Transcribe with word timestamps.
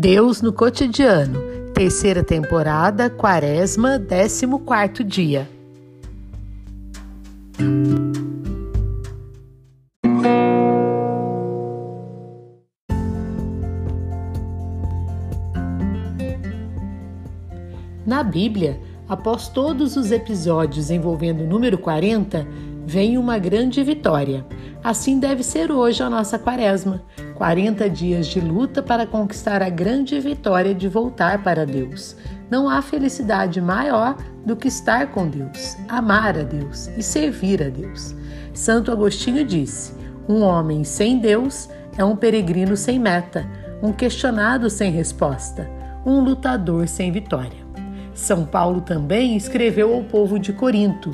Deus 0.00 0.40
no 0.40 0.50
cotidiano, 0.50 1.42
terceira 1.74 2.24
temporada, 2.24 3.10
quaresma, 3.10 3.98
décimo 3.98 4.60
quarto 4.60 5.04
dia. 5.04 5.46
Na 18.06 18.22
Bíblia, 18.22 18.80
após 19.06 19.48
todos 19.48 19.96
os 19.96 20.10
episódios 20.10 20.90
envolvendo 20.90 21.42
o 21.42 21.46
número 21.46 21.76
40, 21.76 22.48
vem 22.86 23.18
uma 23.18 23.36
grande 23.36 23.82
vitória. 23.82 24.46
Assim 24.82 25.20
deve 25.20 25.42
ser 25.42 25.70
hoje 25.70 26.02
a 26.02 26.08
nossa 26.08 26.38
quaresma. 26.38 27.02
40 27.40 27.88
dias 27.88 28.26
de 28.26 28.38
luta 28.38 28.82
para 28.82 29.06
conquistar 29.06 29.62
a 29.62 29.70
grande 29.70 30.20
vitória 30.20 30.74
de 30.74 30.86
voltar 30.86 31.42
para 31.42 31.64
Deus. 31.64 32.14
Não 32.50 32.68
há 32.68 32.82
felicidade 32.82 33.62
maior 33.62 34.14
do 34.44 34.54
que 34.54 34.68
estar 34.68 35.06
com 35.06 35.26
Deus, 35.26 35.74
amar 35.88 36.36
a 36.36 36.42
Deus 36.42 36.90
e 36.98 37.02
servir 37.02 37.62
a 37.62 37.70
Deus. 37.70 38.14
Santo 38.52 38.92
Agostinho 38.92 39.42
disse: 39.42 39.94
Um 40.28 40.42
homem 40.42 40.84
sem 40.84 41.18
Deus 41.18 41.66
é 41.96 42.04
um 42.04 42.14
peregrino 42.14 42.76
sem 42.76 42.98
meta, 42.98 43.46
um 43.82 43.90
questionado 43.90 44.68
sem 44.68 44.92
resposta, 44.92 45.66
um 46.04 46.20
lutador 46.20 46.86
sem 46.86 47.10
vitória. 47.10 47.64
São 48.12 48.44
Paulo 48.44 48.82
também 48.82 49.34
escreveu 49.34 49.94
ao 49.94 50.04
povo 50.04 50.38
de 50.38 50.52
Corinto: 50.52 51.10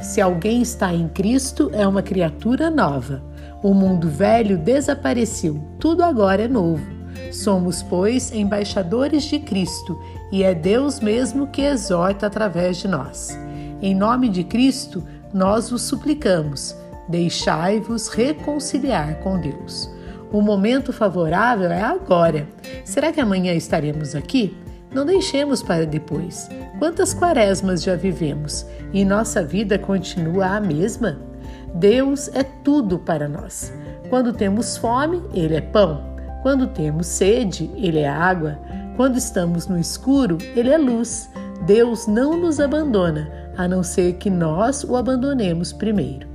Se 0.00 0.20
alguém 0.20 0.60
está 0.60 0.92
em 0.92 1.06
Cristo, 1.06 1.70
é 1.72 1.86
uma 1.86 2.02
criatura 2.02 2.68
nova. 2.68 3.22
O 3.62 3.74
mundo 3.74 4.08
velho 4.08 4.56
desapareceu, 4.56 5.60
tudo 5.80 6.04
agora 6.04 6.42
é 6.42 6.48
novo. 6.48 6.86
Somos, 7.32 7.82
pois, 7.82 8.32
embaixadores 8.32 9.24
de 9.24 9.40
Cristo 9.40 10.00
e 10.30 10.44
é 10.44 10.54
Deus 10.54 11.00
mesmo 11.00 11.48
que 11.48 11.62
exorta 11.62 12.26
através 12.26 12.76
de 12.76 12.86
nós. 12.86 13.36
Em 13.82 13.94
nome 13.94 14.28
de 14.28 14.44
Cristo, 14.44 15.04
nós 15.32 15.70
vos 15.70 15.82
suplicamos: 15.82 16.74
deixai-vos 17.08 18.08
reconciliar 18.08 19.16
com 19.20 19.40
Deus. 19.40 19.90
O 20.30 20.40
momento 20.40 20.92
favorável 20.92 21.70
é 21.70 21.82
agora. 21.82 22.46
Será 22.84 23.10
que 23.10 23.20
amanhã 23.20 23.54
estaremos 23.54 24.14
aqui? 24.14 24.56
Não 24.92 25.04
deixemos 25.04 25.62
para 25.62 25.84
depois. 25.84 26.48
Quantas 26.78 27.12
quaresmas 27.12 27.82
já 27.82 27.96
vivemos 27.96 28.64
e 28.92 29.04
nossa 29.04 29.42
vida 29.42 29.78
continua 29.78 30.46
a 30.46 30.60
mesma? 30.60 31.18
Deus 31.74 32.28
é 32.34 32.42
tudo 32.42 32.98
para 32.98 33.28
nós. 33.28 33.72
Quando 34.08 34.32
temos 34.32 34.76
fome, 34.76 35.22
Ele 35.32 35.54
é 35.54 35.60
pão. 35.60 36.02
Quando 36.42 36.66
temos 36.68 37.06
sede, 37.06 37.70
Ele 37.76 38.00
é 38.00 38.08
água. 38.08 38.58
Quando 38.96 39.16
estamos 39.16 39.66
no 39.66 39.78
escuro, 39.78 40.38
Ele 40.56 40.70
é 40.70 40.78
luz. 40.78 41.30
Deus 41.66 42.06
não 42.06 42.36
nos 42.36 42.60
abandona, 42.60 43.30
a 43.56 43.68
não 43.68 43.82
ser 43.82 44.14
que 44.14 44.30
nós 44.30 44.84
o 44.84 44.96
abandonemos 44.96 45.72
primeiro. 45.72 46.26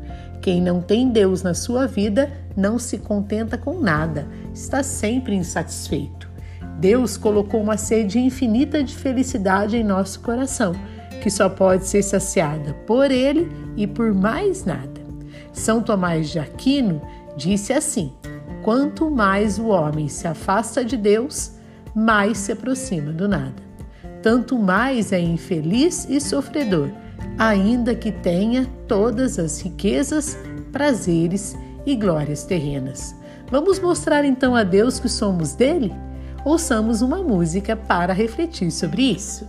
Quem 0.41 0.61
não 0.61 0.81
tem 0.81 1.09
Deus 1.09 1.41
na 1.41 1.53
sua 1.53 1.87
vida 1.87 2.29
não 2.55 2.77
se 2.77 2.97
contenta 2.97 3.57
com 3.57 3.79
nada, 3.79 4.27
está 4.53 4.83
sempre 4.83 5.35
insatisfeito. 5.35 6.29
Deus 6.79 7.15
colocou 7.15 7.61
uma 7.61 7.77
sede 7.77 8.19
infinita 8.19 8.83
de 8.83 8.93
felicidade 8.93 9.77
em 9.77 9.83
nosso 9.83 10.19
coração, 10.19 10.73
que 11.21 11.29
só 11.29 11.47
pode 11.47 11.85
ser 11.85 12.03
saciada 12.03 12.73
por 12.85 13.09
Ele 13.09 13.49
e 13.77 13.87
por 13.87 14.13
mais 14.13 14.65
nada. 14.65 15.02
São 15.53 15.81
Tomás 15.81 16.29
de 16.29 16.39
Aquino 16.39 17.01
disse 17.37 17.71
assim: 17.71 18.11
quanto 18.61 19.09
mais 19.09 19.57
o 19.57 19.67
homem 19.67 20.07
se 20.07 20.27
afasta 20.27 20.83
de 20.83 20.97
Deus, 20.97 21.51
mais 21.95 22.37
se 22.39 22.51
aproxima 22.51 23.13
do 23.13 23.27
nada. 23.27 23.63
Tanto 24.21 24.57
mais 24.57 25.11
é 25.11 25.19
infeliz 25.19 26.07
e 26.09 26.19
sofredor, 26.19 26.89
ainda 27.37 27.93
que 27.95 28.11
tenha 28.11 28.67
todas 28.87 29.39
as 29.39 29.61
riquezas, 29.61 30.37
prazeres 30.71 31.55
e 31.85 31.95
glórias 31.95 32.43
terrenas. 32.43 33.15
Vamos 33.49 33.79
mostrar 33.79 34.25
então 34.25 34.55
a 34.55 34.63
Deus 34.63 34.99
que 34.99 35.09
somos 35.09 35.53
dele? 35.53 35.93
ouçamos 36.43 37.01
uma 37.01 37.21
música 37.23 37.75
para 37.75 38.13
refletir 38.13 38.71
sobre 38.71 39.03
isso. 39.03 39.47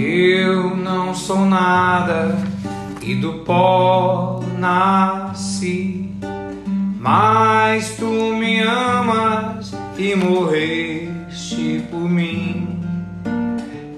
Eu 0.00 0.76
não 0.76 1.12
sou 1.12 1.44
nada 1.44 2.38
e 3.02 3.16
do 3.16 3.40
pó 3.40 4.40
nasci, 4.56 6.08
mas 7.00 7.96
tu 7.96 8.06
me 8.06 8.60
amas 8.60 9.74
e 9.98 10.14
morreste 10.14 11.82
por 11.90 12.08
mim. 12.08 12.78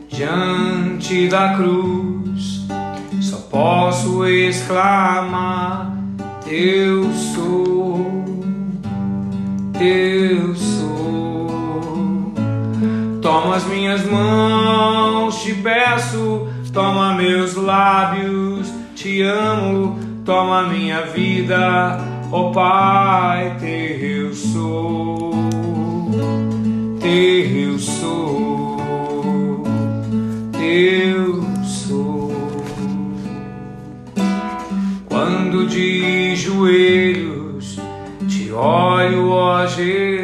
Diante 0.08 1.28
da 1.28 1.52
cruz, 1.56 2.66
só 3.20 3.36
posso 3.50 4.24
exclamar: 4.24 5.94
Eu 6.46 7.12
sou, 7.12 8.24
eu 9.78 10.09
Toma 13.42 13.56
as 13.56 13.64
minhas 13.64 14.04
mãos, 14.04 15.42
te 15.42 15.54
peço, 15.54 16.46
toma 16.74 17.14
meus 17.14 17.54
lábios, 17.54 18.70
te 18.94 19.22
amo, 19.22 19.98
toma 20.26 20.64
minha 20.64 21.00
vida, 21.06 21.98
ó 22.30 22.48
oh 22.48 22.52
Pai, 22.52 23.56
teu 23.58 24.34
sou, 24.34 25.32
teu 27.00 27.78
sou 27.78 28.30
eu 30.62 31.42
sou. 31.64 32.30
Quando 35.08 35.66
de 35.66 36.36
joelhos 36.36 37.78
te 38.28 38.52
olho, 38.52 39.30
ó 39.30 39.66
Jesus, 39.66 40.19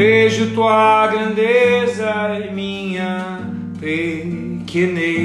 vejo 0.00 0.54
tua 0.54 1.06
grandeza 1.08 2.10
e 2.42 2.50
minha 2.54 3.40
pequenez. 3.78 5.20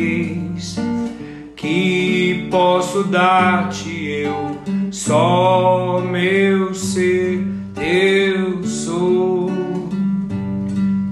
Que 1.55 2.49
posso 2.51 3.05
dar-te 3.05 4.05
eu, 4.05 4.57
só 4.91 6.03
meu 6.05 6.73
ser, 6.73 7.47
eu 7.77 8.61
sou, 8.65 9.49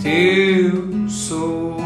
teu 0.01 1.07
sou. 1.07 1.78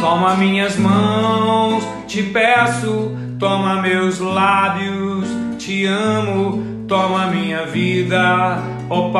Toma 0.00 0.36
minhas 0.36 0.78
mãos, 0.78 1.84
te 2.06 2.22
peço, 2.22 3.14
toma 3.38 3.82
meus 3.82 4.20
lábios, 4.20 5.28
te 5.58 5.84
amo, 5.84 6.86
toma 6.88 7.26
minha 7.26 7.66
vida, 7.66 8.77
ó 8.90 8.96
oh 8.96 9.12